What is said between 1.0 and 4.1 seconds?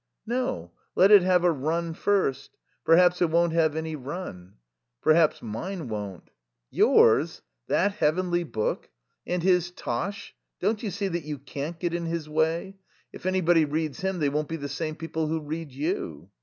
it have a run first. Perhaps it won't have any